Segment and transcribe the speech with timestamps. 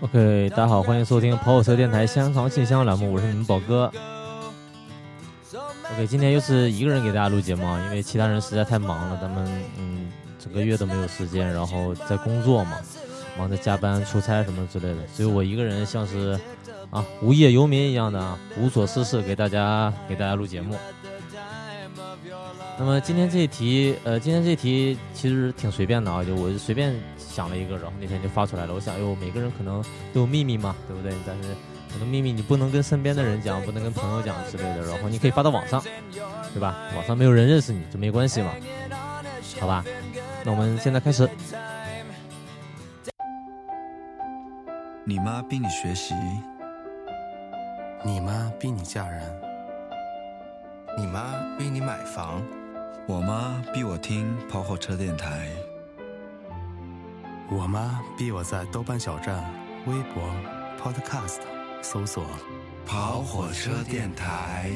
[0.00, 3.88] OK，大家好，欢迎收听跑火车电台香肠信箱栏目，我是你们宝哥。
[5.92, 9.46] OK，今天又是一个人给大家录节目啊，因为其他人实在太忙了，咱们
[9.78, 12.72] 嗯整个月都没有时间，然后在工作嘛，
[13.38, 16.36] 忙着加班、出差什么之类的，只有我一个人像是
[16.90, 20.74] 啊无业游民一样的啊无所事事，给大家给大家录节目。
[22.78, 28.74] 那么今天这一题，呃，今天这题其实挺随便的啊，就我就随便想了一个，然后那天就发出来了。
[28.74, 31.12] 我想，哟，每个人可能都有秘密嘛，对不对？
[31.26, 31.48] 但是
[31.90, 35.82] 很多秘密你不能跟身边的人讲，不能跟朋友讲之类的，然后你可以发到网上，
[36.52, 36.76] 对吧？
[36.94, 38.52] 网上没有人认识你就没关系嘛，
[39.58, 39.82] 好吧？
[40.44, 41.28] 那我们现在开始。
[45.08, 46.14] 你妈逼你学习，
[48.04, 49.22] 你妈逼你嫁人，
[50.98, 51.22] 你妈
[51.56, 52.42] 逼你买房。
[53.08, 55.48] 我妈逼我听跑火车电台，
[57.48, 59.48] 我妈逼我在豆瓣小站、
[59.86, 60.24] 微博、
[60.82, 61.38] Podcast
[61.82, 62.24] 搜索
[62.84, 64.72] “跑火车电台”。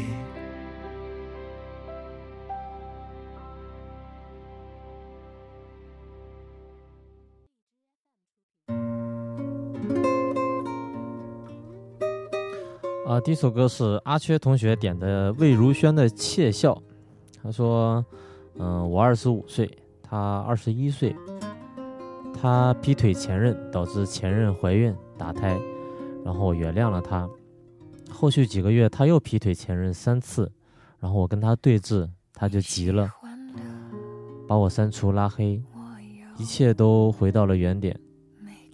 [13.04, 16.74] 啊，第一首歌是阿缺同学点的魏如萱的《窃笑》。
[17.42, 18.04] 他说
[18.58, 19.70] ：“嗯，我二十五岁，
[20.02, 21.14] 他二十一岁。
[22.42, 25.60] 他劈腿前任，导致前任怀孕打胎，
[26.24, 27.28] 然后我原谅了他。
[28.08, 30.50] 后续几个月，他又劈腿前任三次，
[30.98, 33.10] 然后我跟他对峙，他就急了，
[34.48, 35.62] 把我删除拉黑，
[36.38, 37.98] 一切都回到了原点。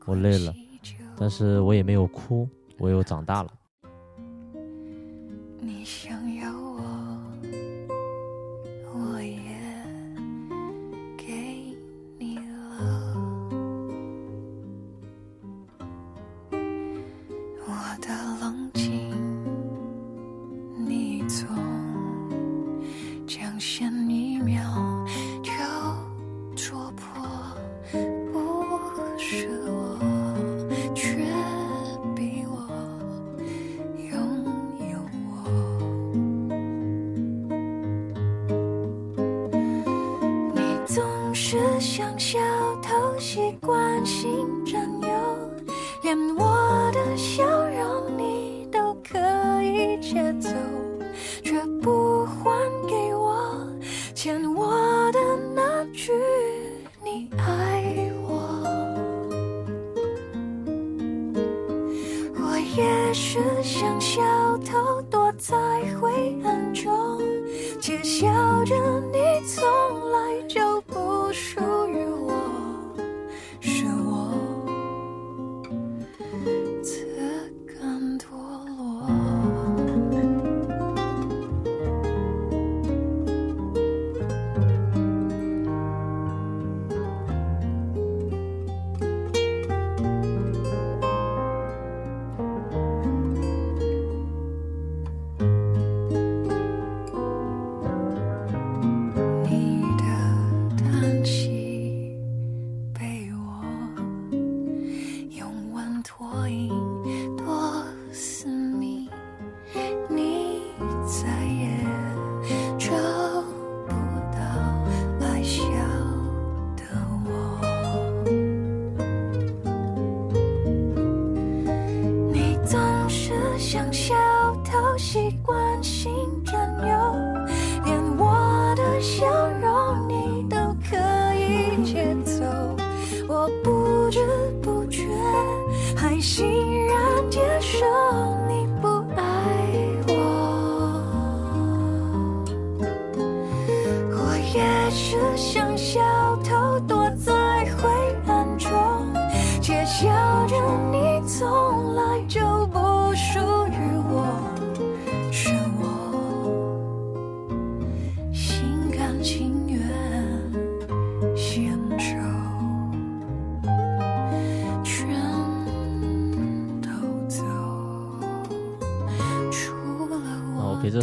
[0.05, 0.55] 我累了，
[1.19, 3.53] 但是我也没有哭，我又长大了。”
[29.29, 29.66] 舍。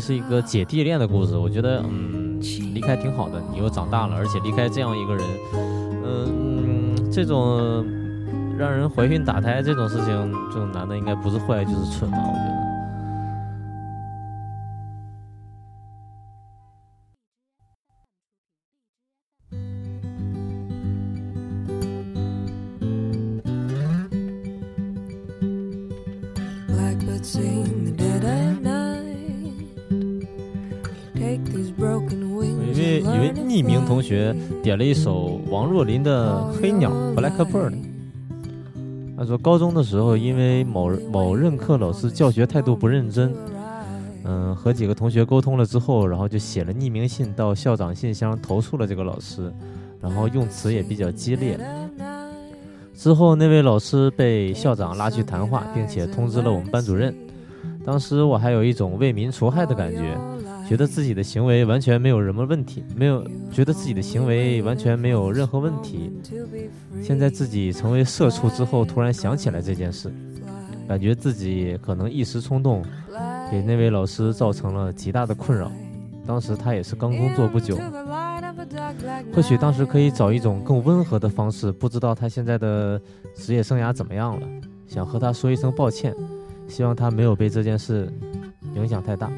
[0.03, 2.37] 是一个姐弟恋的故事，我觉得，嗯，
[2.73, 5.25] 离开挺好的，你又长大了，而且离开这样一个人，
[6.03, 7.85] 嗯，这种
[8.57, 12.62] 让人怀孕打胎这种事情，这种男的应该不是坏就是蠢吧，我觉得。
[34.63, 37.73] 点了一首王若琳的《黑鸟》（Blackbird）。
[39.17, 43.35] 他说，高中的时候因为某某任课老师教学态度不认真，
[44.23, 49.51] 嗯，和几个同学沟通了之后，然后就写了匿名信到校长信箱投诉了这个老师，
[49.99, 51.59] 然后用词也比较激烈。
[52.95, 57.13] 之后那位老师被校长拉去谈话，并且通知了我们班主任。
[57.83, 60.17] 当时我还有一种为民除害的感觉，
[60.73, 66.11] 觉得自己的行为完全没有什么问题，没有觉得自己的行为完全没有任何问题。
[66.99, 70.11] 现在自己成为社畜之后，突然想起来这件事，
[70.87, 72.83] 感觉自己可能一时冲动，
[73.51, 75.71] 给那位老师造成了极大的困扰。
[76.25, 77.77] 当时他也是刚工作不久，
[79.31, 81.71] 或许当时可以找一种更温和的方式。
[81.71, 82.99] 不知道他现在的
[83.35, 84.47] 职业生涯怎么样了，
[84.87, 86.15] 想和他说一声抱歉，
[86.67, 88.11] 希望他没有被这件事
[88.73, 89.29] 影响太大。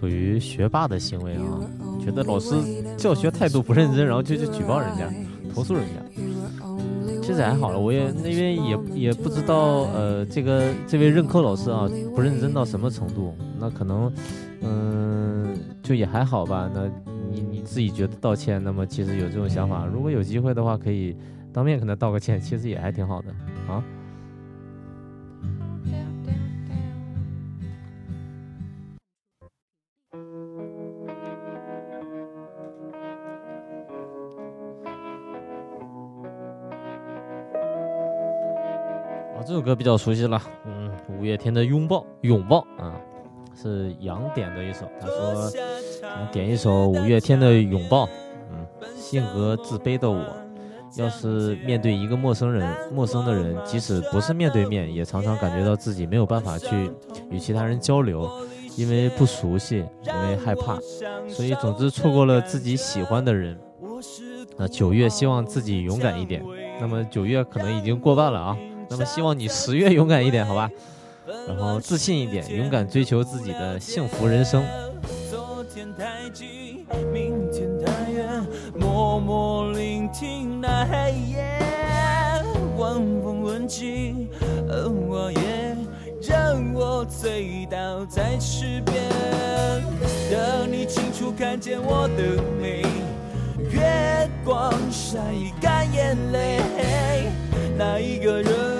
[0.00, 1.44] 属于学霸的行为啊
[2.02, 2.54] 觉得老师
[2.96, 5.06] 教学态度不认真，然后就去举报人家
[5.54, 6.22] 投诉人家。
[7.22, 14.10] 其实还好了，我也那边也也不知道，呃，这个这位任课老师啊，不认真到什么程度，那可能，
[14.62, 16.68] 嗯，就也还好吧。
[16.74, 16.90] 那
[17.30, 21.14] 你你自己觉得道歉，那么其实有这种想法，如果有机会的话，可以
[21.52, 23.28] 当面跟他道个歉，其实也还挺好的
[23.68, 23.84] 啊。
[39.60, 42.96] 首歌比较熟悉了，嗯，五月天的《拥抱》，拥抱啊，
[43.54, 44.88] 是杨点的一首。
[44.98, 45.50] 他说
[46.00, 48.06] 想点一首五月天的《拥抱》，
[48.50, 48.66] 嗯，
[48.96, 50.24] 性格自卑的我，
[50.96, 56.90] 要是面对一个陌生人，陌生的人，即使不是面对面，也常常感觉到自己没有办法去
[57.28, 58.26] 与其他人交流，
[58.78, 60.78] 因为不熟悉，因为害怕，
[61.28, 63.60] 所以总之错过了自己喜欢的人。
[64.56, 66.42] 那九月希望自己勇敢一点，
[66.80, 68.56] 那么九月可能已经过半了啊。
[68.90, 70.68] 那么希望你十月勇敢一点，好吧？
[71.46, 74.64] 然后自信一点， 勇敢追求自己的幸福人生。
[75.30, 78.44] 昨天太近，明天太远，
[78.74, 81.60] 默默聆听那黑夜，
[82.76, 84.28] 晚风吻尽，
[84.68, 85.76] 而我也
[86.20, 89.00] 让我醉倒在池边，
[90.32, 92.82] 等你清楚看见我的美，
[93.70, 95.20] 月光晒
[95.60, 96.58] 干眼泪，
[97.78, 98.79] 那一个人。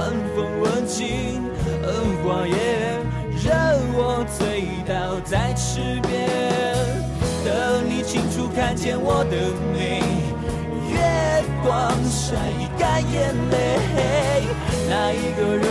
[0.00, 1.42] 晚风吻尽，
[1.82, 1.92] 荷
[2.24, 2.54] 花叶
[3.44, 3.52] 任
[3.92, 6.10] 我醉倒在池边。
[7.44, 9.36] 等你清楚看见我的
[9.74, 10.00] 美，
[10.88, 10.96] 月
[11.62, 12.34] 光晒
[12.78, 13.54] 干眼泪，
[14.88, 15.68] 那一个人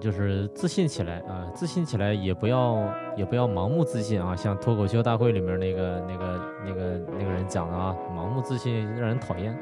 [0.00, 2.78] 就是自信起来啊，自信起来也不要
[3.16, 9.56] 也不要盲目自信啊，像脱口秀大会里面那个那个那个那个人讲的啊，盲目自信让人讨厌。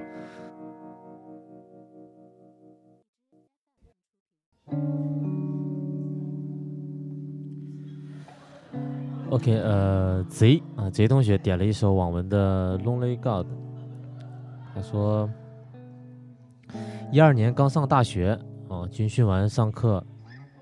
[9.29, 13.47] OK，呃贼啊贼同学点了一首网文的《Lonely God》，
[14.75, 15.29] 他说，
[17.11, 18.39] 一二年刚上大学，
[18.69, 20.03] 啊，军训完上课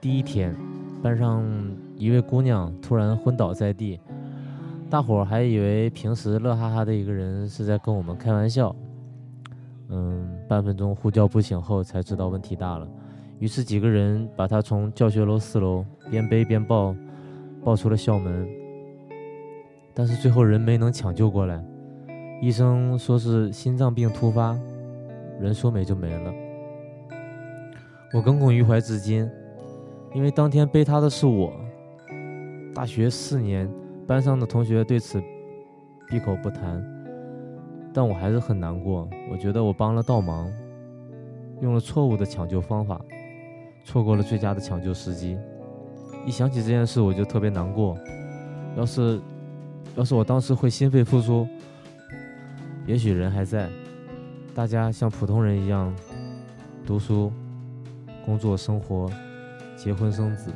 [0.05, 0.55] 第一天，
[1.03, 1.43] 班上
[1.97, 3.99] 一位姑娘突然昏倒在地，
[4.91, 8.77] 大伙儿还以为平时乐哈哈的一个人是在跟我们开玩笑。
[9.89, 12.87] 嗯，半分钟呼叫不醒后，才知道问题大了。
[13.39, 16.95] 于是几个人把她从教学楼四楼边背边抱，
[17.65, 18.47] 抱出了校门。
[19.95, 21.65] 但是最后人没能抢救过来，
[22.43, 24.55] 医生说是心脏病突发，
[25.41, 26.31] 人说没就没了。
[28.13, 29.27] 我耿耿于怀至今，
[30.15, 31.53] 因为当天背他的是我。
[32.73, 33.69] 大学四年，
[34.07, 35.21] 班上的同学对此
[36.09, 36.83] 闭口不谈，
[37.93, 39.09] 但我还是很难过。
[39.31, 40.51] 我觉得我帮了倒忙，
[41.61, 43.01] 用了错误的抢救方法，
[43.85, 45.37] 错过了最佳的抢救时机。
[46.25, 47.99] 一想起这件事，我就特别难过。
[48.77, 49.21] 要是，
[49.97, 51.47] 要是我当时会心肺复苏，
[52.87, 53.69] 也许人还在，
[54.55, 55.95] 大家像普通人一样
[56.87, 57.33] 读书。
[58.25, 59.11] 工作、生活、
[59.77, 60.53] 结婚、生子。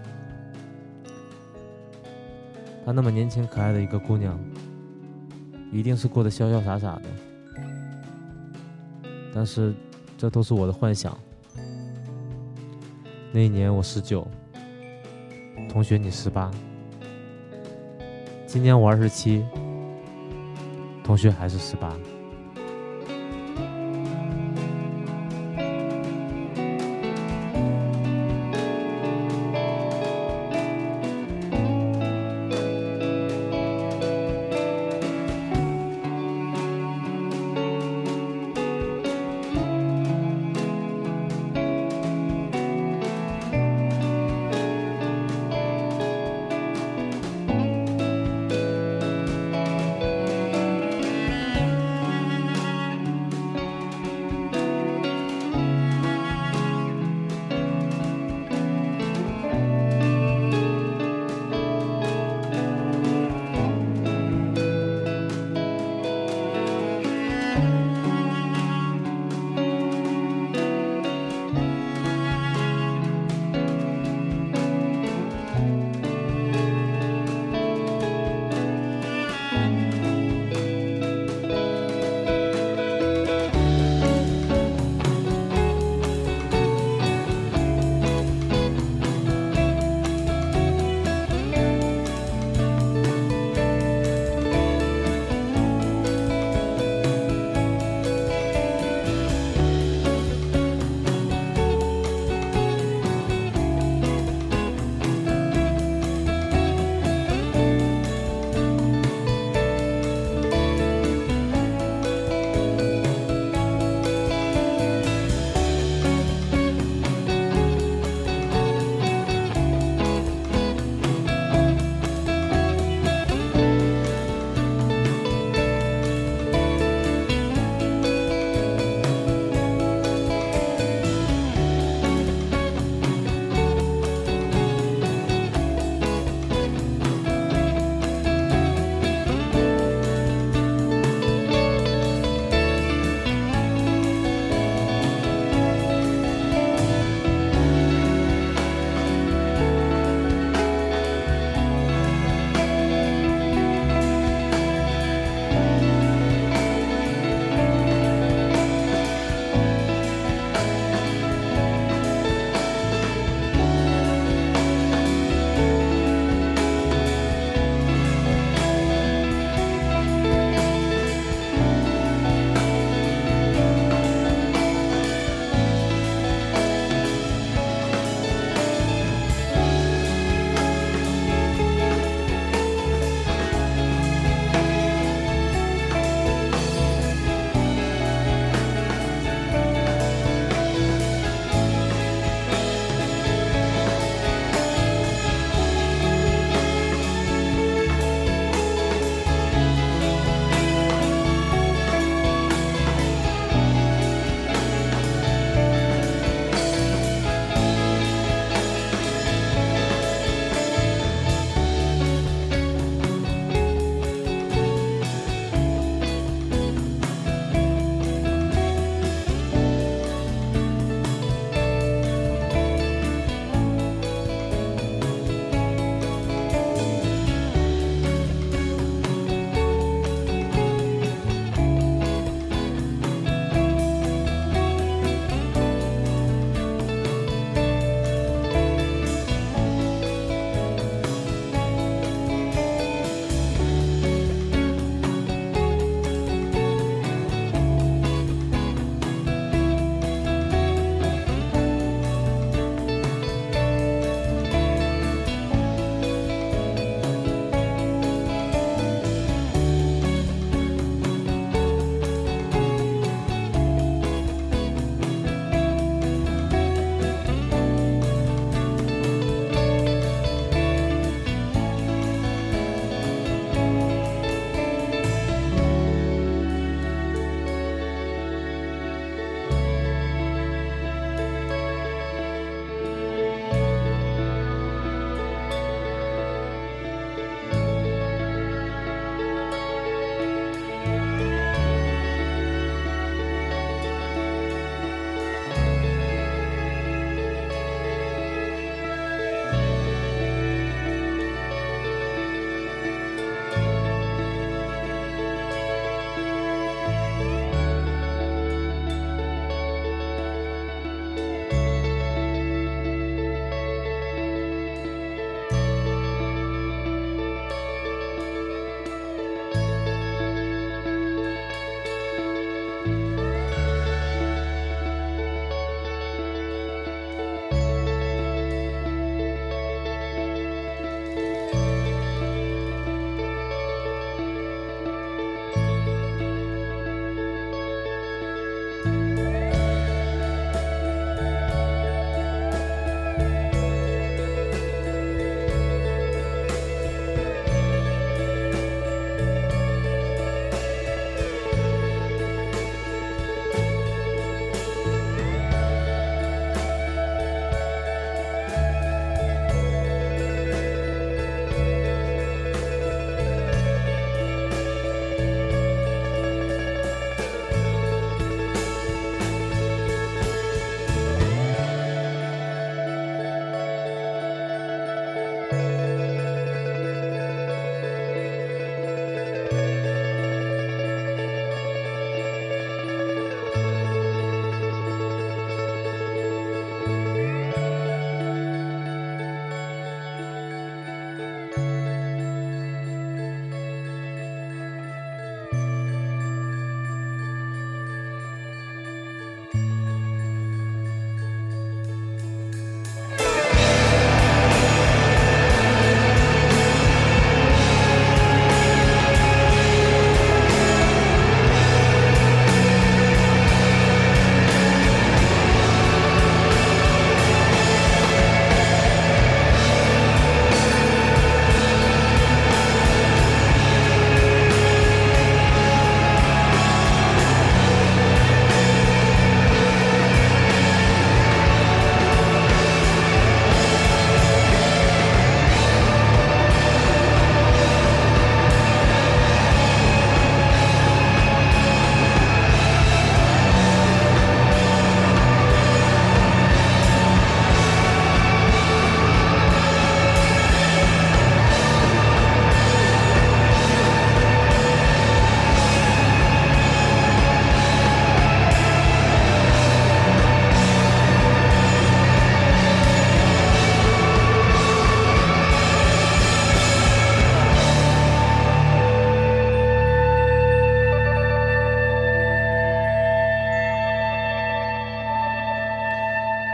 [2.84, 4.38] 她那么年轻可爱的一个姑娘，
[5.70, 7.04] 一定是过得潇潇洒洒的。
[9.34, 9.75] 但是，
[10.16, 11.16] 这都是我的幻想。
[13.30, 14.26] 那一年我十九，
[15.68, 16.50] 同学你十八，
[18.46, 19.44] 今年我二十七，
[21.04, 21.94] 同学还是十八。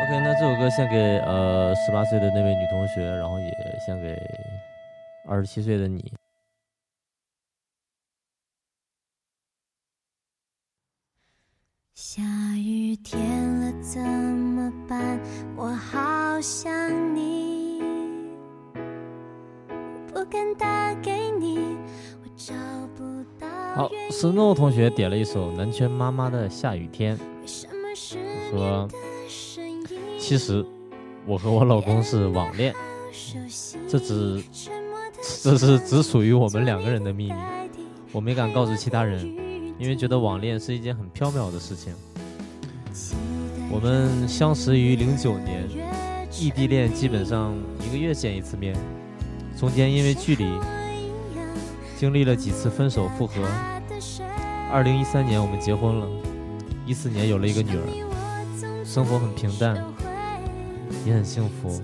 [0.06, 4.20] 这首歌献给呃十八岁的那位女同学，然后也献给
[5.28, 6.12] 二十七岁的你。
[11.94, 12.22] 下
[12.56, 15.18] 雨天了怎么办？
[15.56, 16.70] 我好想
[17.14, 17.80] 你，
[20.12, 21.78] 不敢打给你，
[22.22, 22.54] 我找
[22.96, 27.16] 不到好原因，Snow 同学点了一首南拳妈妈的《下雨天》，
[28.50, 28.88] 说
[30.26, 30.64] 其实
[31.26, 32.74] 我和我老公是网恋，
[33.86, 34.42] 这只
[35.42, 37.34] 这是只属于我们两个人的秘密，
[38.10, 39.22] 我没敢告诉其他人，
[39.78, 41.92] 因为觉得网恋是一件很缥缈的事情。
[43.70, 45.68] 我们相识于零九年，
[46.40, 47.54] 异地恋基本上
[47.86, 48.74] 一个月见一次面，
[49.58, 50.50] 中间因为距离
[51.98, 53.34] 经历了几次分手复合。
[54.72, 56.08] 二零一三年我们结婚了，
[56.86, 59.76] 一四年有了一个女儿，生活很平淡，
[61.04, 61.82] 也很幸福。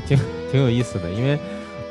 [0.00, 0.18] 挺
[0.50, 1.38] 挺有意思的，因为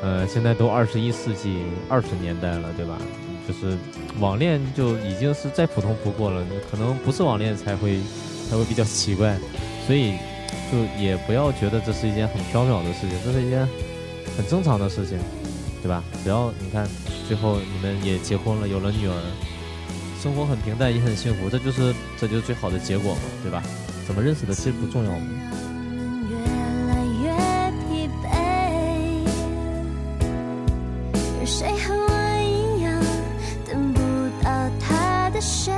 [0.02, 2.98] 呃现在都二十一世纪二十年代了，对吧？
[3.46, 3.76] 就是
[4.20, 7.98] 网恋就已经是再普通不过了，可能不是网恋才会
[8.48, 9.38] 才会比较奇怪，
[9.86, 10.12] 所以
[10.70, 13.66] 就也不要觉得这是一件很缥缈的事情，这是一件
[14.36, 15.18] 很正常的事情，
[15.82, 16.04] 对吧？
[16.22, 16.86] 只要你看
[17.26, 19.14] 最后你们也结婚了，有了女儿，
[20.22, 23.62] 生活很平淡也很幸福，这就是这就是最好的结果嘛，对吧？
[24.06, 25.10] 怎么认识的其实不重要。
[35.38, 35.77] 的谁？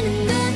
[0.00, 0.47] burning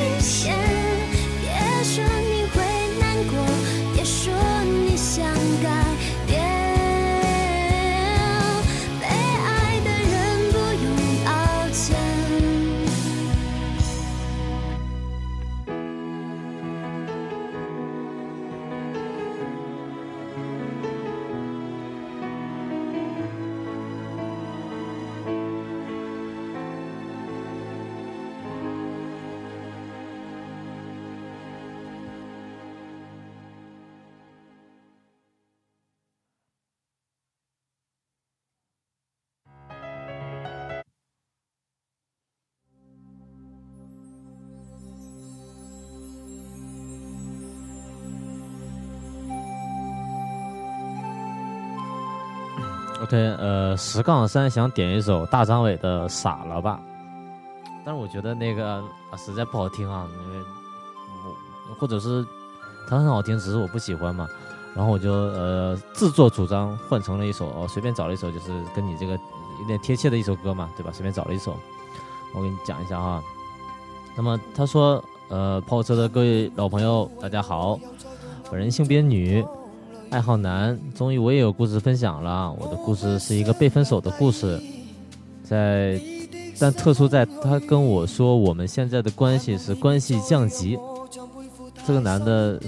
[53.12, 56.81] OK，呃，十杠三想点一首大张伟的《傻了吧》，
[57.85, 58.77] 但是我觉得那个
[59.11, 60.38] 啊实在不好听啊，因为
[61.68, 62.25] 我或者是
[62.88, 64.27] 它很好听，只是我不喜欢嘛。
[64.75, 69.12] 然后我就呃自作主张换成了一首，哦、随便找了一首，就是跟你这个
[69.61, 70.90] 有点贴切的一首歌嘛，对吧？
[70.90, 71.55] 随便找了一首，
[72.35, 73.22] 我给你讲一下哈。
[74.16, 77.79] 那么他说，呃，跑车的各位老朋友，大家好，
[78.51, 79.46] 本人性别女，
[80.12, 82.55] 爱好男，终于我也有故事分享了。
[82.61, 84.61] 我的故事是一个被分手的故事，
[85.42, 85.98] 在
[86.59, 90.79] 但特殊在他跟我说我们现在的关系是关系降级。
[91.87, 92.61] 这个男的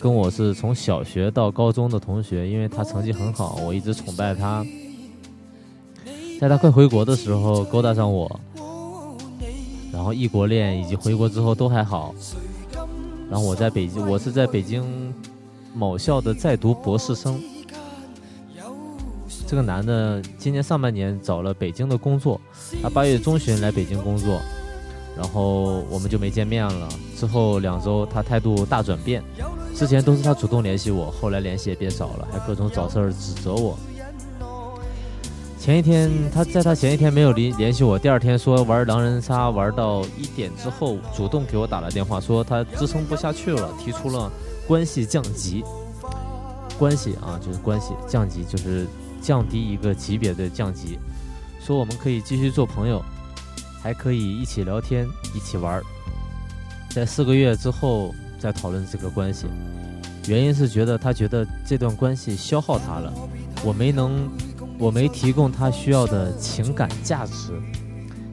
[0.00, 4.66] 跟我是从小学到高中的同学，因为他成绩很好，我一直崇拜他。
[6.40, 8.40] 在他快回国的时候勾搭上我，
[9.92, 12.12] 然后异国恋以及回国之后都还好。
[13.30, 15.14] 然后我在北京，我是在北京
[15.74, 17.40] 某校的在读博士生。
[19.46, 22.40] 这个男的今年上半年找了北京的工作，
[22.82, 24.40] 他八月中旬来北京工作，
[25.16, 26.88] 然后我们就没见面了。
[27.16, 29.22] 之后两周他态度大转变，
[29.74, 33.76] 之前都是他主动联系我，后来联系也变少了，还各种找事儿指责我。
[35.58, 44.30] 前一天，他在他前一天没有联联系我，第二天说玩狼人杀玩到一点之后，主动给我打了电话，说他支撑不下去了，提出了
[44.70, 45.64] 关系降级。
[46.78, 48.86] 关系啊，就是关系降级，就是
[49.20, 50.96] 降低一个级别的降级。
[51.60, 53.02] 说我们可以继续做朋友，
[53.82, 55.82] 还可以一起聊天，一起玩。
[56.90, 59.46] 在四个月之后再讨论这个关系，
[60.28, 63.12] 原因是觉得他觉得这段关系消耗他了，
[63.64, 64.30] 我没能。
[64.78, 67.52] 我没提供他需要的情感价值，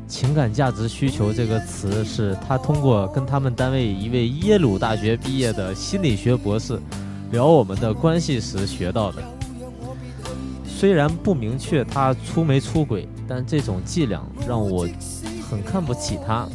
[0.08, 6.80] 情感价值需求这个词是他通过跟他们单位一位耶鲁大学毕业的心理学博士
[7.30, 9.22] 聊我们的关系时学到的。
[10.66, 14.88] 虽然不明确他出没出轨，但这种伎俩让我
[15.50, 16.48] 很看不起他，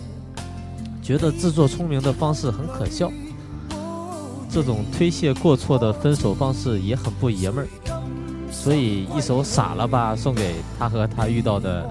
[1.02, 3.12] 觉得自作聪明的方式很可笑，
[4.48, 7.68] 这种推卸过错的分手方式也很不爷们儿。
[8.50, 11.90] 所以一首傻了吧送给他和他遇到的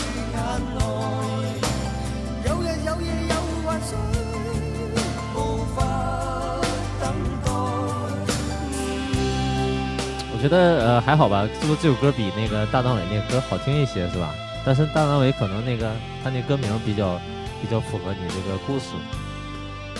[10.41, 14.33] 觉得呃还好吧，是不是这首歌比那个大张伟那歌好听一些是吧？
[14.65, 15.91] 但是大张伟可能那个
[16.23, 17.19] 他那歌名比较
[17.61, 18.87] 比较符合你这个故事。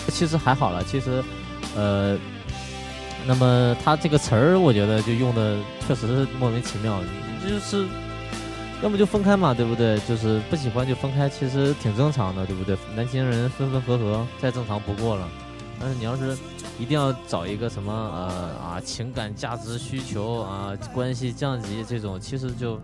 [0.08, 1.22] 其实还好了，其实
[1.76, 2.18] 呃，
[3.24, 7.00] 那么他这个词儿我觉得就用的确实是莫名其妙，
[7.48, 7.86] 就是
[8.82, 9.96] 要么就分开嘛，对不对？
[10.00, 12.76] 就是不喜欢就分开，其实挺正常的，对不对？
[12.96, 15.28] 年轻人分分合合再正常不过了。
[15.78, 16.36] 但是你要是
[16.82, 18.28] 一定要找一个什么呃
[18.60, 22.80] 啊情感价值需求啊关系降级这种，其实就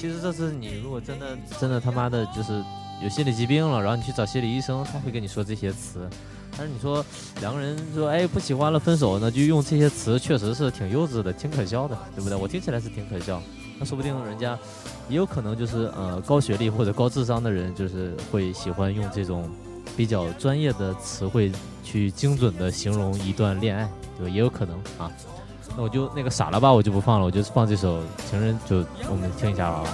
[0.00, 2.64] 其实这是你如果真的真的他妈的就是
[3.02, 6.08] 有心理疾病了，然后你去找心理医生，他会跟你说这些词。
[6.56, 7.04] 但是你说
[7.42, 12.38] 两个人说哎不喜欢了分手呢，就用这些词，确实是挺幼稚的，挺可笑的，对不对？
[12.38, 13.42] 我听起来是挺可笑。
[13.78, 14.58] 那说不定人家
[15.10, 19.50] 也有可能就是呃高学历或者高智商的人，就是会喜欢用这种
[19.96, 21.50] 比较专业的词汇。
[21.86, 24.34] 去精准的形容一段恋爱，对吧？
[24.34, 25.08] 也有可能啊。
[25.76, 29.84] 那我就那个傻了吧，我就不放了，我就放这首《情人》，就我们听一下吧。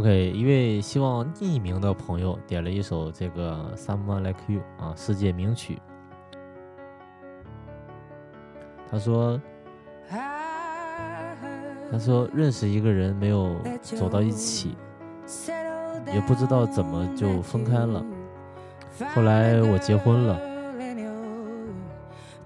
[0.00, 5.78] OK，一位希望匿名的朋友点了一首这个《Someone Like You》啊，世界名曲。
[8.90, 9.38] 他说
[11.92, 14.74] ：“他说认识一个人没有走到一起，
[16.14, 18.02] 也不知道怎么就分开了。
[19.14, 20.40] 后来我结婚了，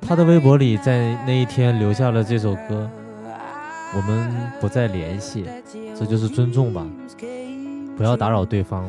[0.01, 2.91] 他的微博里在那一天留下了这首歌。
[3.97, 5.47] 我们不再联系，
[5.95, 6.85] 这就是尊重吧。
[7.97, 8.85] 不要打扰对方，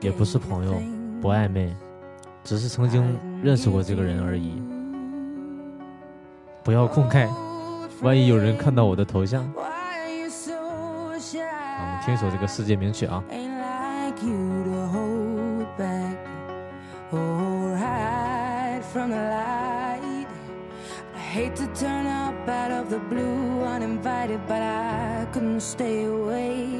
[0.00, 0.74] 也不是朋友，
[1.20, 1.72] 不暧昧，
[2.42, 4.60] 只是曾经认识过这个人而已。
[6.64, 7.28] 不要公开，
[8.02, 9.44] 万一有人看到我的头像。
[9.44, 11.12] 好，我
[11.86, 13.22] 们听一首这个世界名曲啊。
[21.32, 26.79] Hate to turn up out of the blue uninvited, but I couldn't stay away.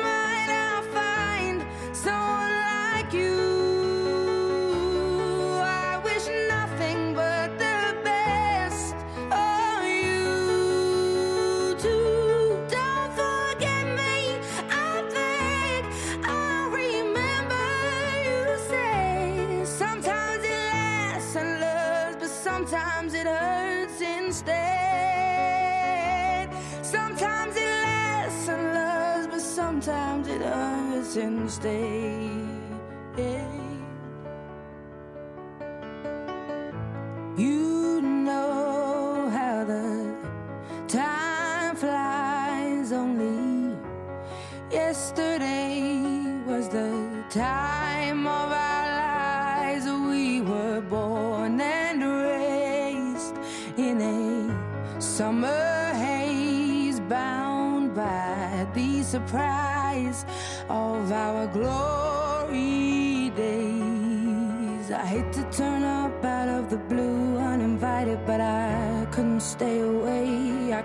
[22.61, 24.49] sometimes it hurts instead.
[26.83, 31.71] Sometimes it lasts and loves, but sometimes it hurts instead.
[33.17, 33.50] You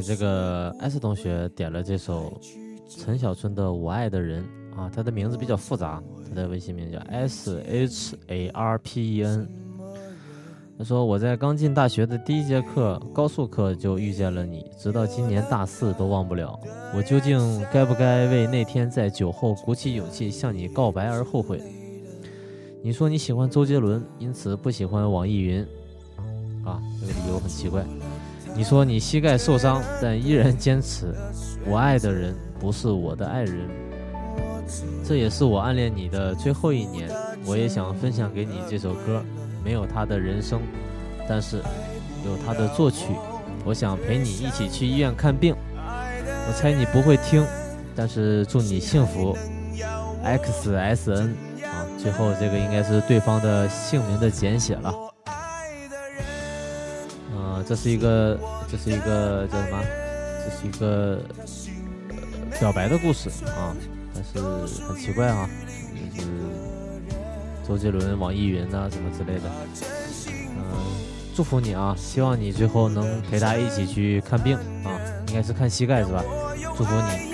[0.00, 2.32] 给这个 S 同学点了这首
[2.88, 4.42] 陈小春的《我爱的人》
[4.80, 9.46] 啊，他的名字比较复杂，他的微信名叫 S H A R P E N。
[10.78, 16.58] 他说我在刚进大学的第一节课高数课就遇见了你，直到今年大四都忘不了。
[16.96, 17.38] 我究竟
[17.70, 21.60] 该不该为那天在酒后鼓起勇气向你告白而后悔？
[22.82, 25.60] 你说你喜欢周杰伦，因此不喜欢网易云，
[26.64, 27.84] 啊，这个理由很奇怪。
[28.56, 31.14] 你说你膝盖受伤，但依然坚持，
[31.64, 33.68] 我爱的人不是我的爱人。
[35.04, 37.10] 这也是我暗恋你的最后一年，
[37.46, 39.22] 我也想分享给你这首歌，
[39.64, 40.60] 没有他的人生，
[41.28, 41.56] 但是
[42.24, 43.06] 有他的作曲。
[43.64, 47.44] 我想陪你一起去医院看病，我猜你不会听，
[47.96, 49.36] 但是祝你幸福。
[50.22, 55.09] X S N 啊，最后这个应该是对方的姓名的简写了。
[57.70, 58.36] 这是一个，
[58.68, 59.80] 这是一个叫什么？
[60.44, 61.20] 这是一个、
[62.58, 63.72] 表白的故事啊，
[64.12, 64.40] 但是
[64.82, 65.48] 很奇怪啊，
[66.12, 66.26] 就是
[67.68, 69.42] 周杰伦、网易云啊、什么之类的。
[70.56, 70.64] 嗯、
[71.32, 74.98] 祝福你啊，希望你最后能陪他一起去看病啊，
[75.28, 76.24] 应该是看膝盖是吧？
[76.76, 77.29] 祝福你。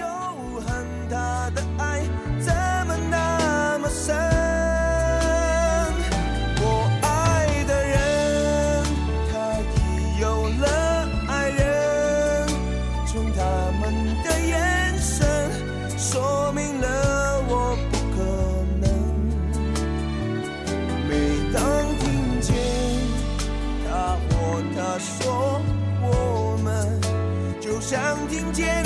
[16.56, 18.16] 明了我不可
[18.80, 18.84] 能。
[21.06, 21.12] 每
[21.52, 21.60] 当
[21.98, 22.54] 听见
[23.86, 25.60] 他或她说
[26.00, 26.66] 我们。
[27.60, 28.85] 就像听见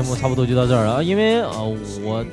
[0.00, 1.62] 节目差不多就到这儿了啊，因为呃
[2.02, 2.24] 我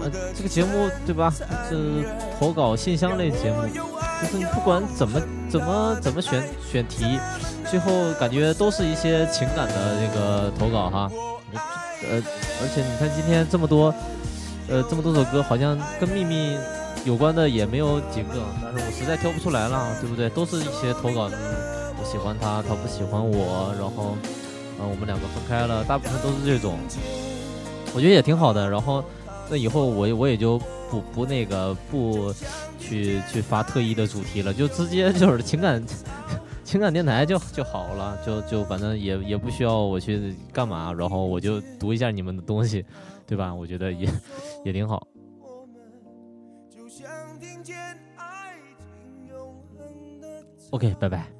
[0.00, 1.32] 呃这个节目对吧，
[1.68, 2.06] 是
[2.38, 5.20] 投稿信箱类节目，就是不管怎么
[5.50, 7.18] 怎么怎么选选题，
[7.68, 11.10] 最后感觉都是一些情感的这个投稿哈，
[12.08, 12.22] 呃，
[12.62, 13.92] 而且你看今天这么多
[14.68, 16.56] 呃这么多首歌，好像跟秘密
[17.04, 20.30] 有关的也没有几个，但是我实在挑不出来了，对不对？
[20.30, 24.16] 都是一些投稿，我喜欢他，他不喜欢我，然后。
[24.78, 26.78] 啊，我们两个分开了，大部分都是这种，
[27.94, 28.68] 我觉得也挺好的。
[28.68, 29.02] 然后，
[29.50, 30.58] 那以后我我也就
[30.90, 32.32] 不不那个不
[32.78, 35.82] 去去发特意的主题了，就直接就是情感
[36.62, 42.84] 情感电台就就好了，就就反正也也不需要我去干嘛，然后我就读一下你们的东西，
[43.26, 43.54] 对吧？
[43.54, 44.08] 我觉得也
[44.64, 45.06] 也挺好。
[50.70, 51.35] OK，拜拜。